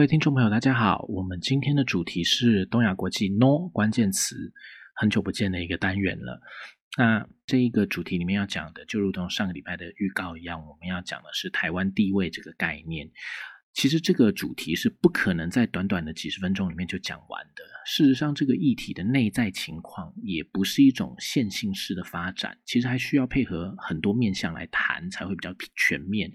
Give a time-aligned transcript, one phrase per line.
[0.00, 1.04] 各位听众朋友，大家好。
[1.10, 4.34] 我们今天的主题是东亚国际 “no” 关键词，
[4.94, 6.40] 很久不见的一个单元了。
[6.96, 13.10] 那这一个主题里面要讲的，就如同上个礼拜的预告一样，我们要讲的是台湾地位这个概念。
[13.72, 17.64] 其实这个主题是不可能在短短的几十分钟里面就讲完的。
[17.86, 26.30] 事实上，这个议题的内在情况也不是一种线性式的发展，其实还需要配合很多面向来谈，才会比较全面。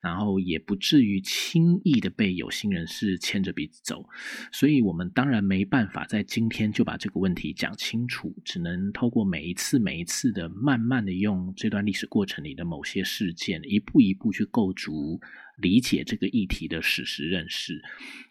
[0.00, 4.08] 然后也不至于轻易的被有心人士牵着鼻子走。
[4.52, 15.20] 所以，我们当然没办法在今天就把这个问题讲清楚，只能透过每一次、每一次的慢慢的用这段历史过程里的某些事件，一步一步去构筑。
[15.58, 17.80] 理解这个议题的史实认识，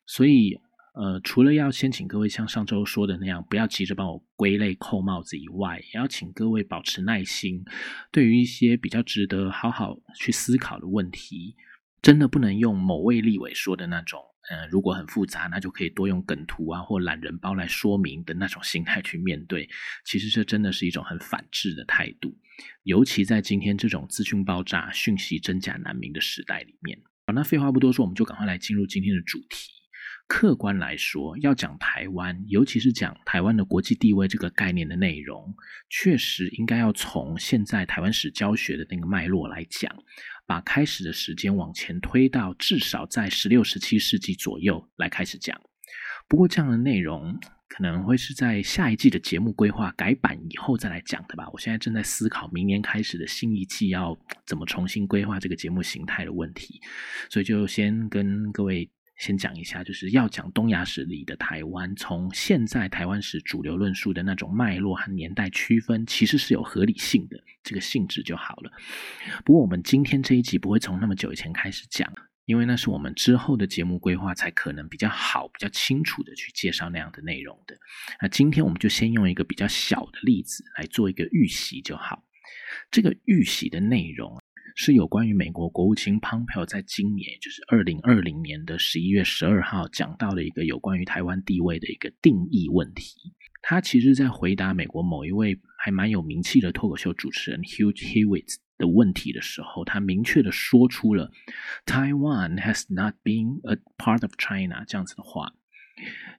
[0.06, 0.60] 所以
[0.96, 7.64] 呃，除了要先请各位像上周说的那样，不要急着帮我归类扣帽子以外，也要请各位保持耐心。
[8.12, 11.56] 对于一些比较值得好好去思考的问题，
[12.02, 19.68] 真的不能用某位立委说的那种，嗯，如果很复杂，那就可以多用梗图啊或懒人包来说明的那种心态去面对。
[20.06, 22.38] 其实这真的是一种很反智的态度，
[22.84, 27.00] 尤其在今天这种资讯爆炸、讯息真假难明的时代里面。
[27.26, 29.72] 好，那废话不多说，我们就赶快来进入今天的主题。
[30.28, 35.56] 客观来说，要讲台湾，尤其是讲台湾的国际地位这个概念的内容，
[35.90, 39.90] 确实应该要从现在台湾史教学的那个脉络来讲，
[40.46, 45.58] 把开始的时间往前推到至少在十六、十七世纪左右来开始讲。
[46.28, 47.40] 不过这样的内容。
[47.68, 51.50] 可能会是在下一季的节目规划改版以后再来讲的吧。
[51.52, 56.80] 我现在正在思考明年开始的新一季要怎么重新规划这个节目形态的问题，
[57.30, 68.72] 所以就先跟各位先讲一下，就是要讲东亚史里的台湾，从现在台湾史主流论述的那种脉络和年代区分，其实是有合理性的这个性质就好了。
[69.44, 72.12] 不过我们今天这一集不会从那么久以前开始讲。
[72.46, 77.78] 因为那是我们之后的节目规划才可能比较好、比较清楚的去介绍那样的内容的。
[78.22, 82.24] 那今天我们就先用一个比较小的例子来做一个预习就好。
[82.92, 84.42] 这个预习的内容
[84.76, 93.34] 是有关于美国国务卿 Pompeo 在今年，就是二零二零年的十一月十二号讲到的一个有关于台湾地位的一个定义问题。
[93.62, 98.56] 他其实在回答美国某一位还蛮有名气的脱口秀主持人 Hugh Hewitt。
[98.84, 101.32] 的问题的时候，他明确的说出了
[101.86, 105.54] “Taiwan has not been a part of China” 这样子的话，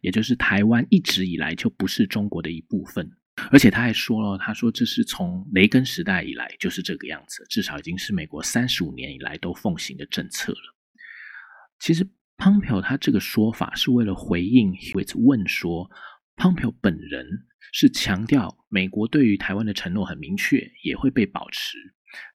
[0.02, 3.10] 也就是台湾一直以来就不是中国的一部分。
[3.50, 10.76] 而且他还说了，他说这是从雷根时代以来就是这个样子，至少已经是美国三十五年以来都奉行的政策了。
[11.80, 12.06] 其实
[12.36, 15.90] Pompeo 他这个说法是为了回应 Hewitt 问说
[16.36, 17.26] ，Pompeo 本人
[17.72, 21.76] 是强调美国对于台湾的承诺很明确，也会被保持。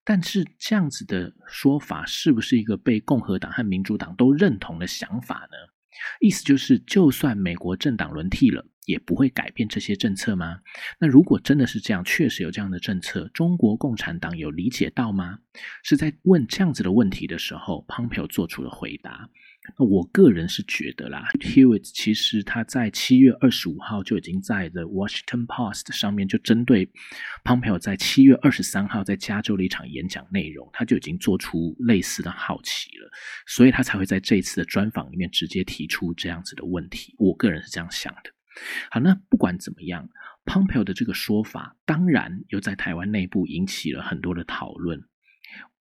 [0.04, 5.58] 但是这样子的说法是不是一个被共和党和民主党都认同的想法呢？
[6.22, 10.60] 意思就是，就算美国政党轮替了，也不会改变这些政策吗？
[10.98, 15.40] 那如果真的是这样，确实有这样的政策，中国共产党有理解到吗？
[15.84, 19.30] 是在问这样子的问题的时候，Pompeo 做出了回答。
[19.78, 26.90] 那我个人是觉得啦，Hewitt 其实他在七月二十五号就已经在 The Washington Post 上面就针对
[27.44, 33.10] Pompeo 在七月二十三号在加州的一场演讲内容，他就已经做出类似的好奇了，
[33.48, 37.14] 所以他才会在这一次的专访里面直接提出这样子的问题。
[37.18, 38.32] 我个人是这样想的。
[38.90, 40.10] 好，那不管怎么样
[40.46, 45.02] ，Pompeo 的这个说法当然又在台湾内部引起了很多的讨论。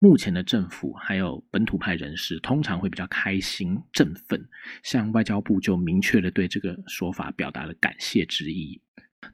[0.02, 4.48] 目前的政府还有本土派人士通常会比较开心、振奋，
[4.82, 8.82] 像外交部就明确的对这个说法表达了感谢之意。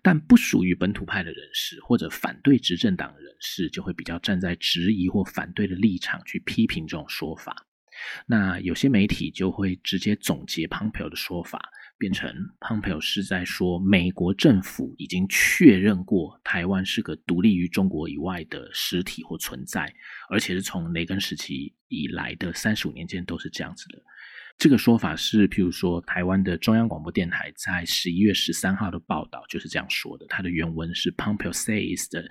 [0.02, 7.68] 但不属于本土派的人士或者反对执政党的人士，就会比较站在质疑或反对的立场去批评这种说法。
[8.26, 11.70] 那有些媒体就会直接总结 Pompeo 的说法。
[11.97, 12.29] 变成
[12.59, 19.93] Pompeo 是在说，美国政府已经确认过台湾是个独立于中国以外的实体或存在，
[20.29, 24.02] 而且是从雷根时期以来的三十五年间都是这样子的。
[24.58, 30.25] 这个说法是，譬如说台湾的中央广播电台在十一月十三号的报道就是这样说的。
[30.29, 32.23] 它的原文是 Pompeo says the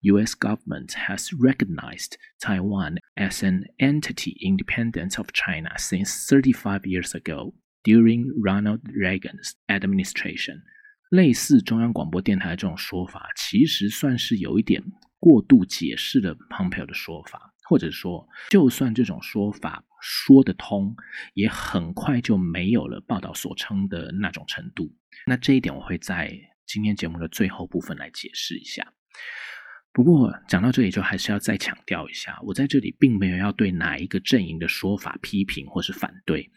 [0.00, 0.34] U.S.
[0.34, 7.52] government has recognized Taiwan as an entity independent of China since thirty-five years ago.
[7.86, 10.62] During Ronald Reagan's administration，
[11.08, 14.82] 类似中央广播电台这种说法，其实算是有一点
[15.20, 20.96] 过度解释了 Pompeo 的说法，或者说，就算这种说法说得通，
[21.34, 24.92] 也很快就没有了报道所称的那种程度。
[25.28, 26.36] 那这一点，我会在
[26.66, 28.84] 今天节目的最后部分来解释一下。
[29.92, 36.50] 不过讲到这里，就还是要再强调一下，我在这里并没有要对哪一个阵营的说法批评或是反对。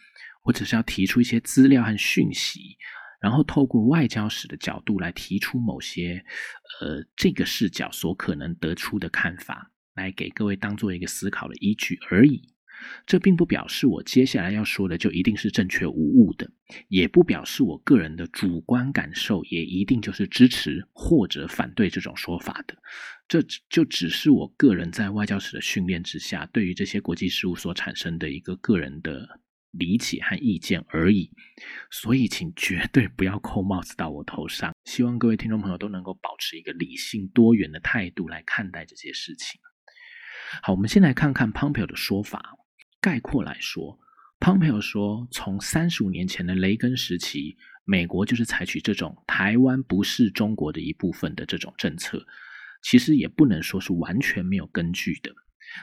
[0.50, 2.76] 我只是要提出一些资料和讯息，
[3.22, 6.26] 然后透过外交史的角度来提出某些
[6.82, 12.42] 呃这个视角所可能得出的看法，来给各位当做一个思考的依据而已。
[13.06, 16.50] 这并不表示我接下来要说的就一定是正确无误的，
[16.88, 22.76] 也不表示我个人的主观感受也一定就是支持或者反对这种说法的。
[23.28, 29.28] 这就只是我个人在外交史的训练之下，对于这些国际事务所产生的一个个人的
[29.72, 31.32] 理解和意见而已。
[31.92, 34.74] 所以，请绝对不要扣帽子到我头上。
[34.86, 39.60] 希望各位听众朋友都能够保持一个理性多元的态度来看待这些事情。
[40.64, 42.58] 好，我们先来看看 Pompeo 的说法。
[43.02, 43.98] 概括来说
[44.40, 47.56] ，Pompeo 说，从三十五年前的雷根时期，
[47.86, 52.26] 美国就是采取这种台湾不是中国的一部分的这种政策，
[52.82, 55.34] 其实也不能说是完全没有根据的。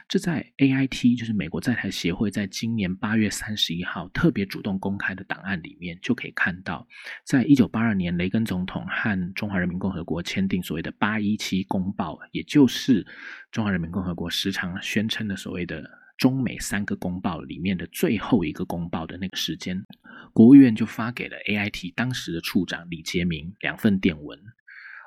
[0.08, 6.86] 这在 AIT，就是美国在台协会，在今年八月三十一号特别主动公开的档案里面，就可以看到，
[7.24, 13.06] 在一九八二年，雷根总统和中华人民共和国签订所谓的八一七公报，也就是
[13.50, 15.84] 中华人民共和国时常宣称的所谓的。
[16.18, 19.84] 中美三个公报里面的最后一个公报的那个时间，
[20.32, 24.38] 国务院就发给了 AIT 当时的处长李杰明两份电文。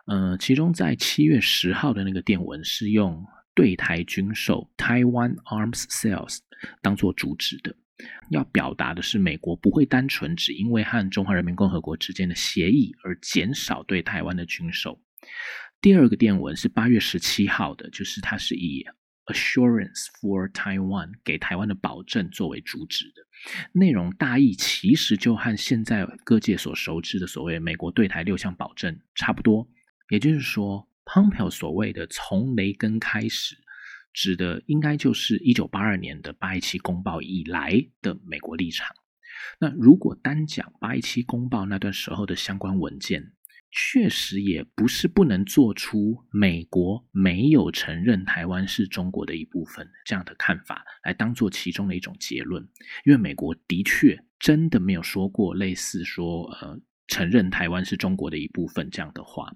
[0.05, 3.25] 呃，其中在七月十号的那个电文是用
[3.59, 6.37] 对台军售 （Taiwan Arms Sales）
[6.81, 7.75] 当做主旨的，
[8.29, 14.97] 要表达的是美国不会单纯只因为和中华人民共和国之间的协议而减少对台湾的军售。
[15.81, 18.85] 第二个电文是八月十七号的，就是它是以。
[19.25, 23.21] Assurance for Taiwan 给台湾的保证作为主旨的
[23.73, 29.69] 内容大意，其实就和现在各界所熟知的所谓美国对台六项保证差不多。
[30.09, 33.55] 也就是说，Pompeo 所谓的从雷根开始，
[34.13, 38.95] 指的应该就是一九八二年的八一七公报以来的美国立场。
[39.59, 43.33] 那如果单讲八一七公报那段时候的相关文件，
[43.71, 52.63] 确实也不是不能做出美国没有承认台湾是中国的一部分这样的看法来当做其中的一种结论，
[53.05, 56.79] 因为美国的确真的没有说过类似说呃
[57.09, 59.53] 承认台湾是中国的一部分这样的话。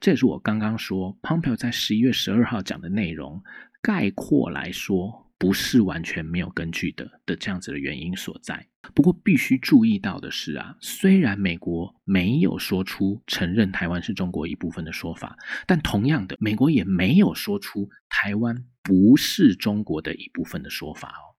[0.00, 3.42] 这也是我刚刚说 Pompeo 在十一月十二号讲的内容，
[3.82, 5.22] 概括来说。
[5.36, 8.66] 不是完全没有根据的的这样子的原因所在。
[8.94, 15.36] 不过必须注意到的是啊，虽然美国没有说出承认台湾是中国一部分的说法，
[15.66, 21.34] 但同样的，美国也没有说出台湾不是中国的一部分的说法哦。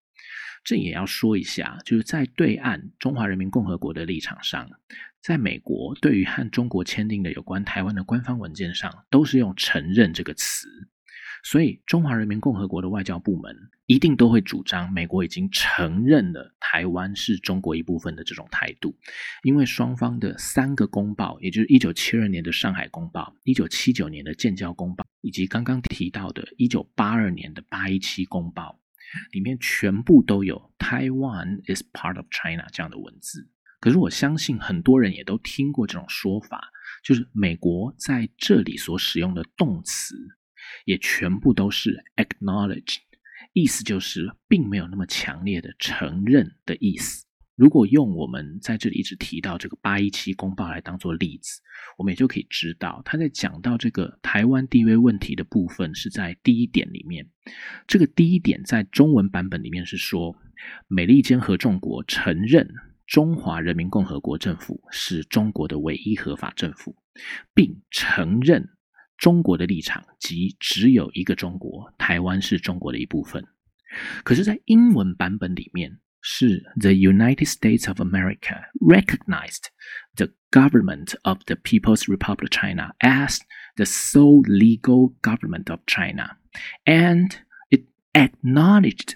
[0.63, 4.69] 这也要说一下，就是在对岸中华人民共和国的立场上，
[5.25, 10.67] 在美国对于和中国签订的有关台湾的官方文件上，都是用承认这个词。
[11.43, 13.55] 所以，中华人民共和国的外交部门
[13.87, 18.95] 一定都会主张美国已经承认了台湾是中国一部分的这种态度，
[19.41, 28.79] 因为双方的三个公报，也就是一九七二年的上海公报、一九七九年的建交公报，以及刚刚提到的一九八二年的八一七公报，
[29.31, 33.49] 里面全部都有 “Taiwan is part of China” 这样的文字。
[33.85, 36.71] 可是，我相信很多人也都听过这种说法，
[37.03, 40.15] 就是美国在这里所使用的动词。
[40.85, 42.95] 也全部都是 acknowledge，
[43.53, 47.23] 意思就是并没有那么强烈的承认的意思。
[47.55, 51.61] 如果用我们在这里一直提到这个八一七公报来当做例子，
[51.99, 57.29] 我们也就可以知道，他在讲到这个台湾地位问题的部分是在第一点里面。
[57.85, 60.35] 这个第一点在中文版本里面是说，
[60.87, 62.67] 美利坚合众国承认
[63.07, 66.95] 中华人民共和国政府是中国的唯一合法政府，
[67.53, 68.69] 并承认。
[69.17, 73.45] 中国的立场即只有一个中国，台湾是中国的一部分。
[74.25, 79.67] 可是，在英文版本里面是 The United States of America recognized
[80.15, 83.39] the government of the People's Republic of China as
[83.77, 86.37] the sole legal government of China,
[86.83, 87.31] and
[87.69, 89.15] it acknowledged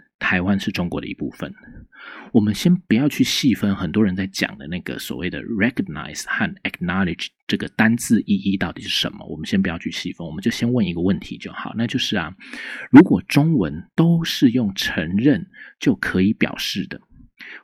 [0.21, 1.51] 台湾是中国的一部分。
[2.31, 12.33] 我们先不要去细分很多人在讲的那个所谓的 recognize 和 acknowledge 这个单字意义到底是什么，我们先不要去细分，我们就先问一个问题就好，那就是啊，
[12.91, 15.45] 如果中文都是用承认
[15.79, 17.01] 就可以表示的。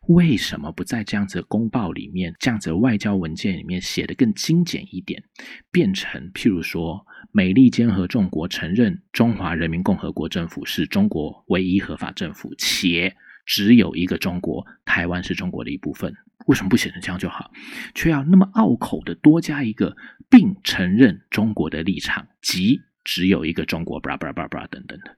[0.08, 5.24] 为什么不在这样子的公报里面、这样子的外交文件里面写的更精简一点，
[5.72, 13.16] 变成譬如说美利坚合众国承认中华人民共和国政府是中国唯一合法政府，且
[13.46, 16.14] 只有一个中国，台湾是中国的一部分。
[16.48, 17.52] 为什么不写成这样就好，
[17.94, 19.96] 却要那么拗口的多加一个
[20.30, 25.18] 并承认中国的立场，即只有一个中国，巴拉巴拉巴拉等等的？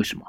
[0.00, 0.24] 为什么？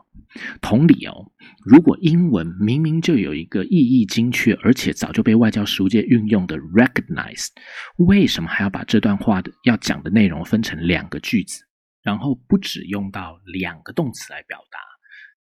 [0.62, 1.32] 同理哦，
[1.63, 7.48] 如果英文明明就有一个意义精确，而且早就被外交实务界运用的 recognize，
[7.96, 11.63] 为什么还要把这段话的要讲的内容分成两个句子，
[12.01, 14.78] 然后不只用到两个动词来表达，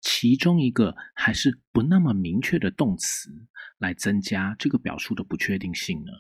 [0.01, 3.31] 其中一个还是不那么明确的动词
[3.79, 6.13] 来增加这个表述的不确定性呢？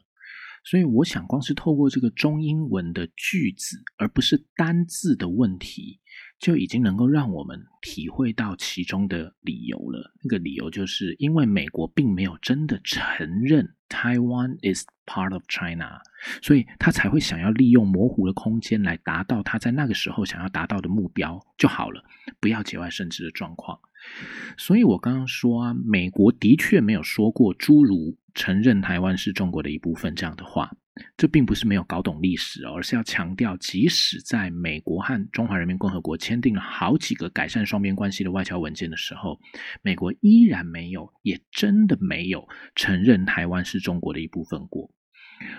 [0.64, 6.00] 所以，我想光是透过这个中英文的句子，而不是单字的问题。
[6.40, 10.12] 就已经能够让我们体会到其中的理由了。
[10.22, 16.00] 那个理由就是因为美国并没有真的承认 Taiwan is part of China，
[16.42, 22.02] 所以他才会想要利用模糊的空间来达到他在那个时候想要达到的目标就好了，
[22.40, 23.78] 不要节外生枝的状况。
[24.56, 30.74] 所以我刚刚说啊，美国的确没有说过诸如承认台湾是中国的一部分这样的话。
[31.16, 39.38] 这并不是没有搞懂历史，而是要强调，即使在美国和中华人民共和国签订了好几个改善双边关系的外交文件的时候，
[39.82, 44.90] 美国依然没有，也真的没有承认台湾是中国的一部分国。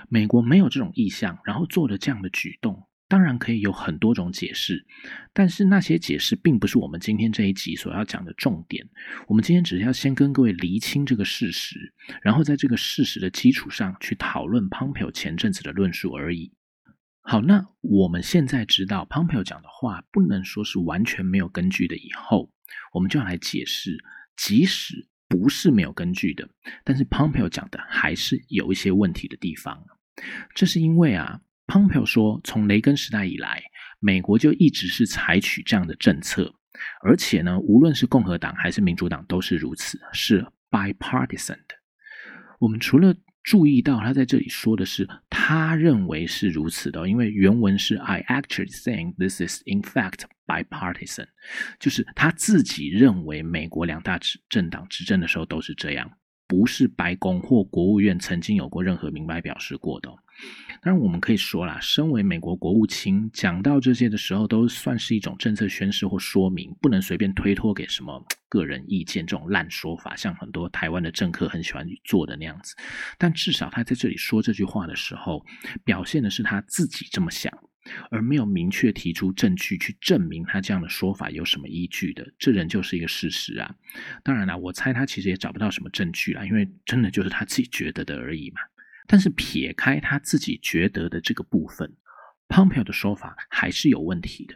[0.09, 2.87] 美国没有这种意向，然后做了这样的举动。
[3.11, 4.85] 当然可以有很多种解释，
[5.33, 8.87] 但是那些解释并不是我们今天这一集所要讲的重点。
[9.27, 16.53] 我们今天只是要先跟各位厘清这个事实，然后在这个事实的基础上去讨论 Pompeo 前阵子的论述而已。
[17.19, 22.49] 好，那我们现在知道 Pompeo 讲的话不能说是完全没有根据的，以后
[22.93, 24.01] 我们就要来解释，
[24.37, 26.47] 即使不是没有根据的，
[26.85, 29.83] 但是 Pompeo 讲的还是有一些问题的地方。
[30.55, 31.41] 这是因为啊。
[31.71, 33.63] Pompeo 说，从雷根时代以来，
[34.01, 36.53] 美国就一直是采取这样的政策，
[37.01, 41.75] 而且呢，无论是共和党还是民主党都是如此，是 bipartisan 的。
[42.59, 51.27] 我们除了注意到他在这里说的是他认为是如此的，因为原文是 I actually think this is in fact bipartisan，
[51.79, 56.11] 就是他自己认为美国两大执政党执政的时候都是这样。
[56.51, 60.09] 不是白宫或国务院曾经有过任何明白表示过的。
[60.81, 72.75] 当然，我们可以说啦，身为美国国务卿，讲到这些的时候，都算是一种政策宣示或说明，不能随便推脱给什么个人意见这种烂说法，像很多台湾的政客很喜欢做的那样子。
[73.17, 75.45] 但至少他在这里说这句话的时候，
[75.85, 77.49] 表现的是他自己这么想。
[78.09, 83.75] 而没有明确提出证据去证明他这样的说法有什么依据的，这人就是一个事实啊。
[84.23, 88.61] 当然了，我猜他其实也找不到什么证据啊，因为真的就是他自己觉得的而已嘛。
[89.07, 91.91] 但是撇开他自己觉得的这个部分
[92.47, 94.55] ，Pompeo 的说法还是有问题的。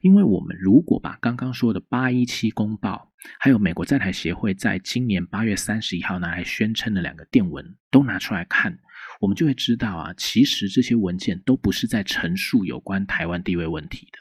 [0.00, 8.78] 因为我们如果把刚刚说的八一七公报，还有美国在台协会在今年八月三十一号拿来宣称的两个电文都拿出来看。
[9.20, 14.18] 我们就会知道啊，其实这些文件都不是在陈述有关台湾地位问题的。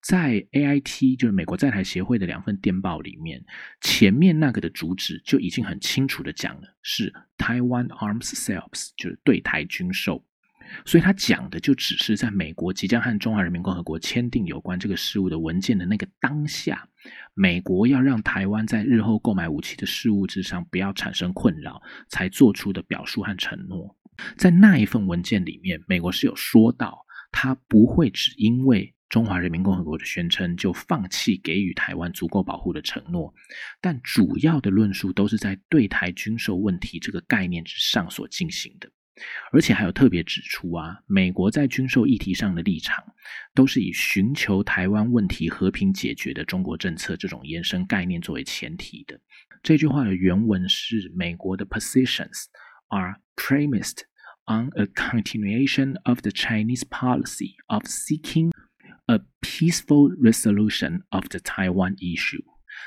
[0.00, 3.44] 在 A I T 就是美国在台协会的两份电报里面，
[3.80, 10.24] 前面那个的主旨就已经很清楚的讲了，是 Taiwan Arms Sales，就是对台军售。
[10.84, 16.88] 所以他讲的就只是在美国即将和中华人民共和国签订有关这个事务的文件的那个当下，
[17.34, 23.95] 美国要让台湾在日后购买武器的事务之上不要产生困扰，才做出的表述和承诺。
[24.36, 33.32] 在那一份文件里面，美国是有说到，他不会只因为中华人民共和国的宣称就放弃给予台湾足够保护的承诺，
[33.80, 38.90] 但主要的论述都是在对台军售问题这个概念之上所进行的，
[39.52, 43.04] 而且还有特别指出啊，美国在军售议题上的立场
[43.54, 49.18] 都是以寻求台湾问题和平解决的中国政策这种延伸概念作为前提的。
[49.62, 52.46] 这句话的原文是美国的 positions。
[52.88, 54.04] Are premised
[54.46, 58.52] on a continuation of the Chinese policy of seeking
[59.06, 62.44] a peaceful resolution of the Taiwan issue。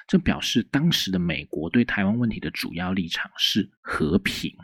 [0.07, 4.55] 这表示当时的美国对台湾问题的主要立场是和平，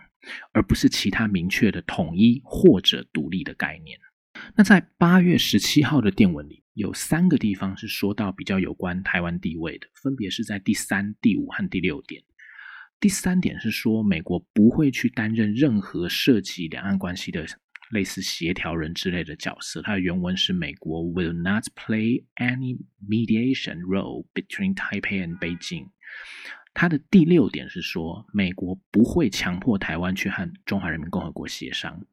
[0.54, 4.00] 而不是其他明确的统一或者独立的概念。
[4.56, 12.24] 那在八月十七号的电文里，有三个地方是说到比较有关台湾地位的，分别是在第三、第五和第六点。
[13.00, 17.46] 第三点是说，美国不会去担任任何涉及两岸关系的
[17.92, 19.82] 类似协调人之类的角色。
[19.82, 25.90] 它的原文是：美国 will not play any mediation role between Taipei and Beijing。
[26.74, 32.06] 他的第六点是说，美国不会强迫台湾去和中华人民共和国协商。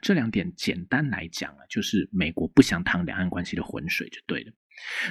[0.00, 4.52] 这两点简单来讲啊，就是美国不想淌两岸关系的浑水就对了。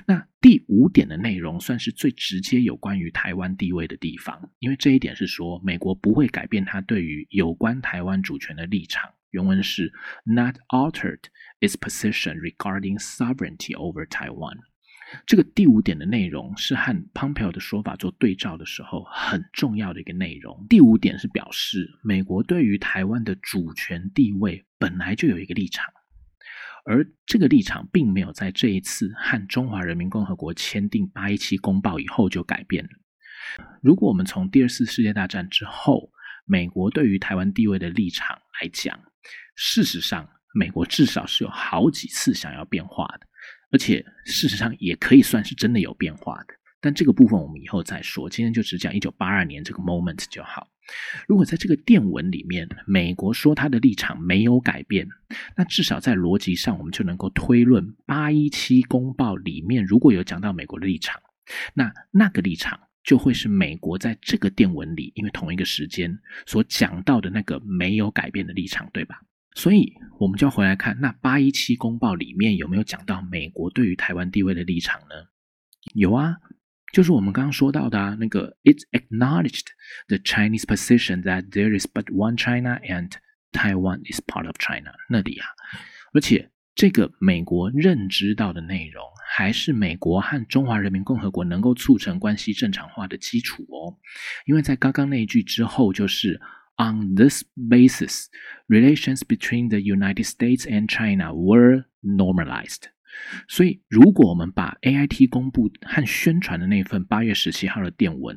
[0.05, 9.11] 那第五点的内容算是最直接有关于台湾地位的地方，因为这一点是说，美国不会改变它对于有关台湾主权的立场。
[9.31, 9.93] 原文是
[10.23, 11.19] not altered
[11.59, 14.55] its position regarding sovereignty over Taiwan。
[15.25, 20.65] 这个第五点的内容是和 Pompeo 的说法做对照的时候很重要的一个内容。
[20.69, 25.85] 第五点是表示美国对于台湾的主权地位本来就有一个立场，
[26.89, 32.89] 而这个立场并没有在这一次和中华人民共和国签订八一七公报以后就改变了。
[33.81, 36.09] 如果我们从第二次世界大战之后，
[36.45, 38.97] 美国对于台湾地位的立场来讲，
[39.55, 43.27] 事实上，美国至少是有好几次想要变化的，
[43.71, 46.53] 而且事实上也可以算是真的有变化的。
[46.79, 50.67] 但这个部分我们以后再说，今天就只讲一九八二年这个 moment 就好。
[51.27, 55.07] 如果在这个电文里面，美国说他的立场没有改变，
[55.55, 61.21] 那至少在逻辑上，我们就能够推论八一七公报里面如果有讲到美国的立场，
[61.73, 69.21] 那那个立场就会是美国在这个电文里，因为同一个时间所讲到的那个没有改变的立场，对吧？
[69.55, 75.15] 所以，我们就要回来看那八一七公报里面有没有讲到美国对于台湾地位的立场呢？
[75.95, 76.35] 有啊，
[76.92, 79.66] 就是我们刚刚说到的啊，那个 It acknowledged
[80.08, 83.12] the Chinese position that there is but one China and
[83.52, 85.46] Taiwan is part of China 那里啊，
[86.12, 93.96] 而且这个美国认知到的内容，还是美国和中华人民共和国能够促成关系正常化的基础哦，
[94.46, 96.40] 因为在刚刚那一句之后就是。
[96.78, 98.28] On this basis,
[98.66, 102.88] relations between the United States and China were normalized.
[103.47, 108.35] 所以，如果我们把 AIT 公布和宣传的那份八月十七号的电文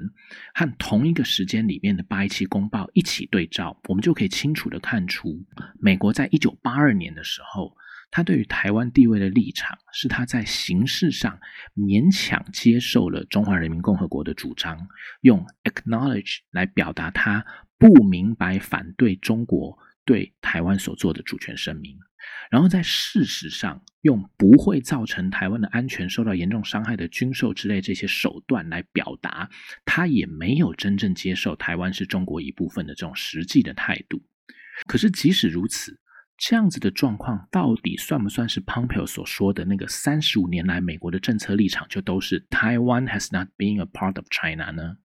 [0.54, 5.44] 和同一个时间里面的八一七公报一起对照，我们就可以清楚的看出，
[5.78, 7.76] 美国在一九八二年的时候，
[8.10, 11.38] 他对于台湾地位的立场是他在形式上
[11.76, 14.88] 勉强接受了中华人民共和国的主张，
[15.21, 17.45] 用 acknowledge 来表达他。
[17.78, 21.99] 不明白反对中国对台湾所做的主权声明，
[22.50, 29.49] 然后在事实上用不会造成台湾的安全受到严重伤害的军售之类这些手段来表达，
[29.84, 34.23] 他也没有真正接受台湾是中国一部分的这种实际的态度。
[34.86, 36.00] 可是即使如此，
[36.39, 44.97] 这样子的状况到底算不算是 Pompeo 所说的那个三十五年来美国的政策立场就都是 Taiwan has not been a part of China 呢？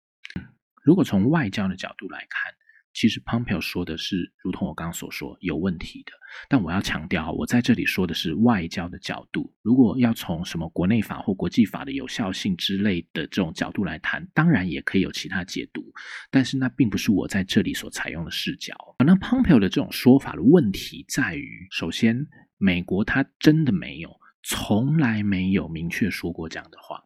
[0.84, 2.54] 如果从外交的角度来看，
[2.94, 6.12] 其实 Pompeo 说的是，如同我刚刚所说，有问题的。
[6.48, 9.52] 但我要强调，我在这里说的是外交的角度。
[9.62, 15.82] 如果要从什么国内法或国际法的有效性之类的这种角度来谈，当然也可以有其他解读。
[16.30, 18.74] 但是那并不是我在这里所采用的视角。
[19.04, 22.24] 那 Pompeo 的这种说法的问题在于，首先，
[22.58, 24.08] 美国他真的没有，
[24.44, 27.02] 从来没有明确说过这样的话。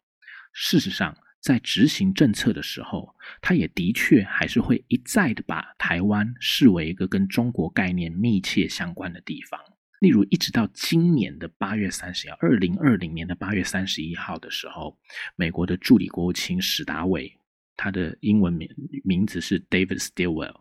[0.53, 1.17] 事实上。
[1.41, 9.61] 在执行政策的时候，他也的确还是会一再的把台湾视为一个跟中国概念密切相关的地方。
[10.01, 14.99] 例如，一直到今年的八月三十号，二零二零年的八月三十一号的时候，
[15.37, 17.38] 美国的助理国务卿史达伟。
[17.79, 18.69] 他的英文名
[19.05, 20.57] 名字是 David Stillwell，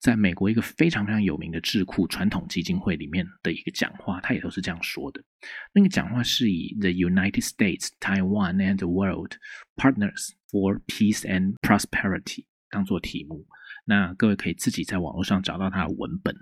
[0.00, 5.22] 在美国一个非常非常有名的智库传统基金会里面的一个讲话，他也都是这样说的。
[5.72, 9.36] 那个讲话是以 The United States, Taiwan and the World
[9.76, 13.46] Partners for Peace and Prosperity 当做题目。
[13.84, 16.36] 那各位可以自己在网络上找到他的文本。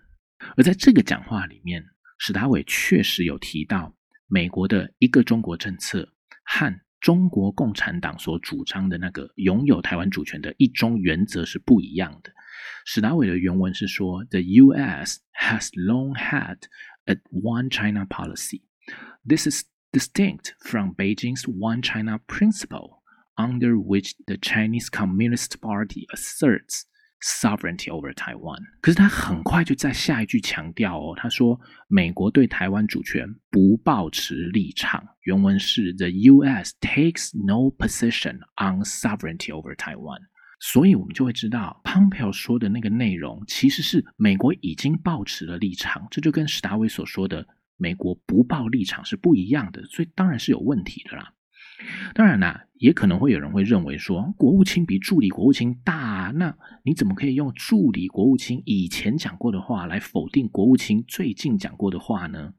[0.57, 1.85] 而在这个讲话里面，
[2.17, 3.95] 史达伟确实有提到
[4.27, 6.81] 美国的一个中国政策和。
[7.04, 12.32] 中国共产党所主张的那个拥有台湾主权的一中原则是不一样的。
[12.86, 15.20] 史达伟的原文是说：“The U.S.
[15.40, 16.58] has long had
[17.06, 18.64] a one China policy.
[19.28, 23.02] This is distinct from Beijing's one China principle,
[23.36, 26.86] under which the Chinese Communist Party asserts.”
[27.21, 35.03] Sovereignty over Taiwan，可是他很快就在下一句强调哦，他说美国对台湾主权不抱持立场。
[35.23, 36.75] 原文是 The U.S.
[36.81, 40.21] takes no position on sovereignty over Taiwan。
[40.61, 47.47] 所以我们就会知道，Pompeo 说的那个内容其实是美国已经抱持了立场，这就跟史达威所说的
[47.77, 51.33] 美国不抱立场是不一样的，所以当然是有问题的啦。
[52.15, 62.53] 当然啦，也可能会有人会认为说，国务卿比助理国务卿大，那你怎么可以用助理国务卿以前讲过的话来否定国务卿最近讲过的话呢？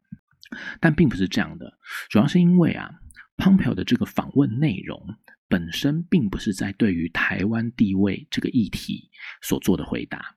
[0.80, 1.78] 但并不是这样的，
[2.10, 2.90] 主要是因为啊
[3.36, 5.02] ，Pompeo 的这个访问内容
[5.50, 9.10] 本身并不是在对于台湾地位这个议题
[9.42, 10.36] 所做的回答，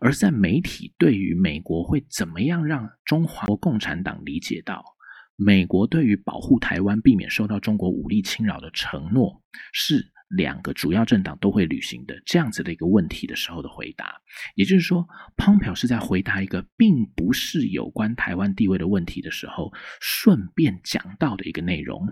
[0.00, 4.84] 而在媒体对于美国会怎么样让中华共产党理解到
[5.36, 10.12] 美国对于保护台湾、避免受到中国武力侵扰的承诺是。
[10.30, 14.12] 两个主要政党都会履行的这样子的一个问题的时候的回答，
[14.56, 22.08] 也就是说，潘朴是在回答一个并不是有关台湾地位的问题的时候，顺便讲到的一个内容，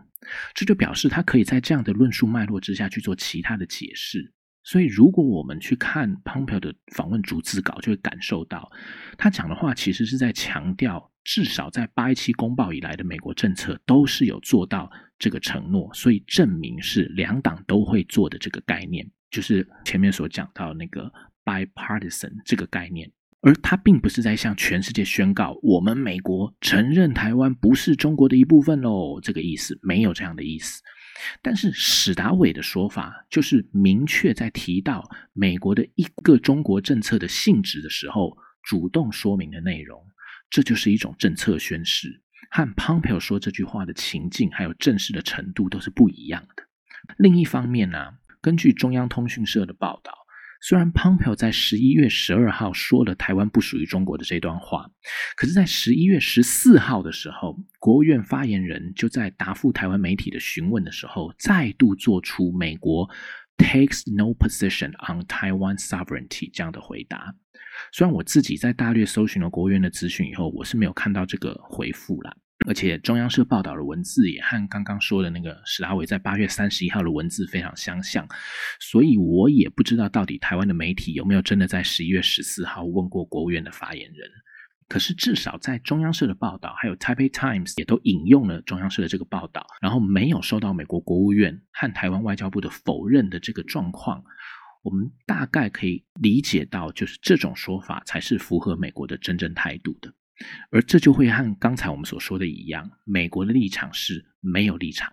[0.54, 4.32] 这就表示他可以在这样的论述脉络之下去做其他的解释。
[4.64, 8.70] 所以，如果我们去看 Pompeo 的访问逐字稿，就会感受到
[9.16, 11.10] 他讲的话其实是在强调。
[11.26, 21.10] 至少在八一七公报以来的美国政策都是有做到这个承诺，所以证明是两党都会做的这个概念，就是前面所讲到那个
[21.42, 23.10] bipartisan 这个概念。
[23.40, 30.82] 而他并不是在向全世界宣告我们美国承认台湾不是中国的一部分喽，这个意思没有这样的意思。
[31.40, 40.04] 但是史达伟的说法就是明确在提到美国的一个中国政策的性质的时候，主动说明的内容。
[40.50, 46.64] 这就是一种政策宣示，和 Pompeo 说这句话的情境还有正式的程度都是不一样的。
[47.18, 50.12] 另一方面呢，根据中央通讯社的报道，
[50.66, 54.90] 虽然 Pompeo 在十一月十二号说了台湾不属于中国的这段话，
[55.36, 63.06] 可是，在十一月十四号的时候，国务院发言人就在答复台湾媒体的询问的时候，再度做出美国
[63.58, 67.34] takes no position on Taiwan sovereignty 这样的回答。
[67.92, 72.34] 虽然我自己在大略搜寻了国务院的资讯以后，我是没有看到这个回复啦。
[72.66, 78.26] 而且中央社报道的文字也和刚刚说的那个史达伟在八月三十一号的文字非常相像，
[78.80, 84.30] 所以我也不知道到底台湾的媒体有没有真的在十一月十四号问过国务院的发言人。
[84.86, 94.22] 可是至少在中央社的报道，还有 Taipei Times 也都引用了中央社的这个报道，然后没有收到美国国务院和台湾外交部的否认的这个状况。
[94.82, 100.12] 我们大概可以理解到，就是这种说法才是符合美国的真正态度的，
[100.70, 105.12] 而这就会和刚才我们所说的一样，美国的立场是没有立场，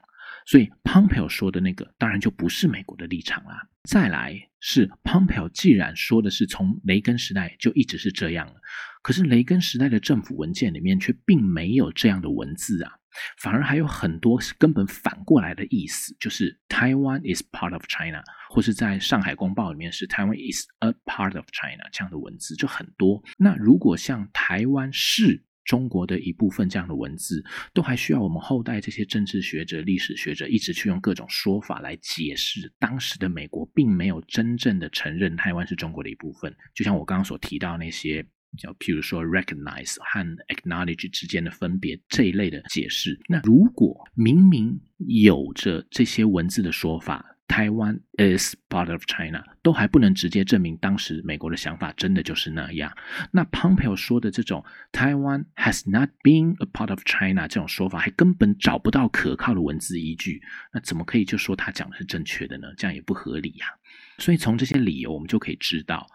[0.51, 3.69] 所以 Pompeo 说的那个当然就不是美国的立场啦。
[3.83, 8.55] 再来是 Pompeo 既然说的是从雷根时代就一直是这样了，
[9.01, 12.91] 可是雷根时代的政府文件里面却并没有这样的文字啊。
[13.37, 23.23] 反而还有很多是根本反过来的意思，就是 Taiwan is part of China，或是在上海公报里面是 Taiwan is a part of China 这样的文字就很多。
[23.37, 27.43] 那如果像台湾是中国的一部分这样的文字，
[27.73, 36.55] 都还需要我们后代这些政治学者、历史学者一直去用各种说法来解释，当时的美国并没有真正的承认台湾是中国的一部分。
[36.73, 38.25] 就像我刚刚所提到那些。
[38.57, 43.17] 叫譬如说，recognize 和 acknowledge 之间的分别这一类的解释。
[43.29, 52.95] 那如果明明有着这些文字的说法，台湾 is part of China，都还不能直接证明当时美国的想法真的就是那样。
[53.31, 60.41] 那 Pompeo 说的这种 Taiwan has not been a part of China 这种说法，还根本找不到可靠的文字依据。
[60.71, 62.69] 那怎么可以就说他讲的是正确的呢？
[62.77, 63.65] 这样也不合理呀。
[64.17, 66.07] 所以从这些理由，我们就可以知道。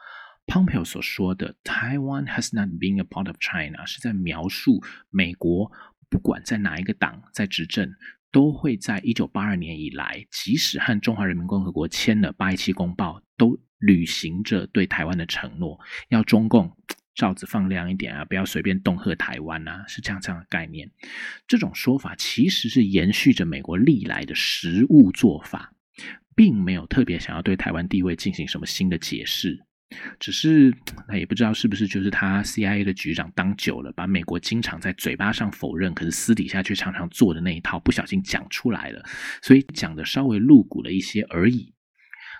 [0.47, 5.71] Pompeo 所说的 “Taiwan has not been a part of China” 是在描述美国
[6.09, 7.93] 不管在哪一个党在执政，
[8.31, 16.71] 都会在一九八二年以来，即使和中华人民共和国签了八一七公报，都履行着对台湾的承诺，要中共
[17.15, 20.91] 罩子放亮一点啊，不要随便恫吓台湾啊，是这样这样的概念。
[21.47, 25.73] 这种说法其实是延续着美国历来的实务做法，
[26.35, 29.66] 并没有特别想要对台湾地位进行什么新的解释。
[30.19, 30.75] 只是
[31.09, 39.05] 那也不知道是不是就是他 CIA 的局长当久了，把美国经常在嘴巴上否认，可是私底下却常常做的那一套不小心讲出来了，
[39.43, 41.73] 所以讲的稍微露骨了一些而已。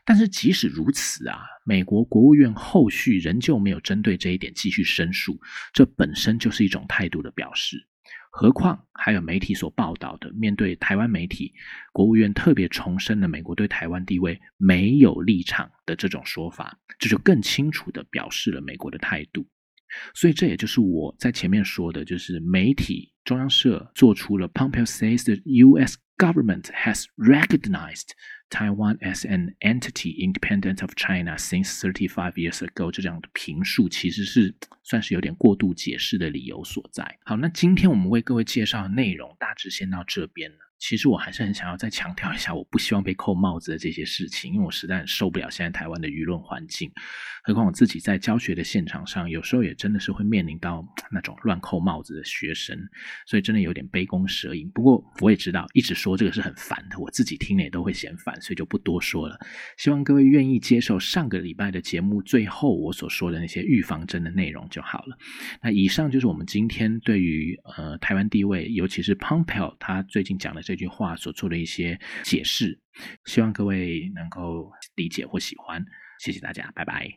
[0.05, 5.41] 但是即使如此啊，美国国务院后续仍旧没有针对这一点继续申诉，
[5.73, 7.87] 这本身就是一种态度的表示。
[8.39, 11.55] 何况还有媒体所报道的，面对台湾媒体，
[11.91, 19.49] 国务院特别重申了美国对台湾地位没有立场的这种说法，这就更清楚的表示了美国的态度。
[20.13, 25.97] 所以这也就是我在前面说的，就是媒体中央社做出了 Pompeo says the U.S.
[26.19, 28.11] government has recognized
[28.51, 34.55] Taiwan as an entity independent of China since thirty five years ago 这样的评述，其实是
[34.87, 37.19] 算是有点过度解释的理由所在。
[37.25, 40.57] 好，那今天我们为各位介绍的内容大致先到这边了。
[40.79, 46.93] 其实我还是很想要再强调一下，我不希望被扣帽子的这些事情，因为我实在受不了现在台湾的舆论环境。
[47.43, 52.79] 何况我自己在教学的现场上，有时候也真的是会面临到那种乱扣帽子的学生，
[53.27, 54.71] 所以真的有点杯弓蛇影。
[54.75, 59.39] 不过我也知道，一直说这个是很烦的，我自己听了也都会嫌烦，所以就不多说了。
[59.79, 65.19] 希望各位愿意接受上个礼拜的节目最后我所说的那些预防针的内容就好了。
[65.61, 70.77] 那以上就是我们今天对于呃台湾地位，尤其是 Pompeo 他最近讲的这。
[70.77, 72.79] 句话所做的一些解释，
[73.25, 75.83] 希望各位能够理解或喜欢。
[76.19, 77.09] 谢谢大家，拜拜。